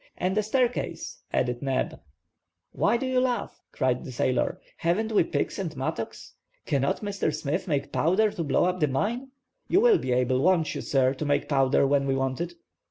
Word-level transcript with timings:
"And 0.17 0.35
a 0.35 0.41
staircase!" 0.41 1.21
added 1.31 1.61
Neb. 1.61 1.99
"Why 2.71 2.97
do 2.97 3.05
you 3.05 3.19
laugh?" 3.19 3.61
cried 3.71 4.03
the 4.03 4.11
sailor. 4.11 4.59
"Haven't 4.77 5.11
we 5.11 5.23
picks 5.23 5.59
and 5.59 5.77
mattocks? 5.77 6.33
Cannot 6.65 7.01
Mr. 7.01 7.31
Smith 7.31 7.67
make 7.67 7.91
powder 7.93 8.31
to 8.31 8.43
blow 8.43 8.65
up 8.65 8.79
the 8.79 8.87
mine. 8.87 9.27
You 9.67 9.79
will 9.79 9.99
be 9.99 10.11
able, 10.11 10.41
won't 10.41 10.73
you, 10.73 10.81
sir, 10.81 11.13
to 11.13 11.23
make 11.23 11.47
powder 11.47 11.85
when 11.85 12.07
we 12.07 12.15
want 12.15 12.41
it?" 12.41 12.55